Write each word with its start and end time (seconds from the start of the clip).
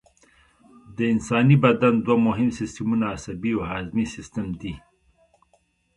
د 0.95 0.97
انساني 1.13 1.57
بدن 1.65 1.95
دوه 2.05 2.17
مهم 2.27 2.49
سیستمونه 2.59 3.05
عصبي 3.15 3.51
او 3.57 3.61
هضمي 3.71 4.05
سیستم 4.15 4.47
دي 4.61 4.73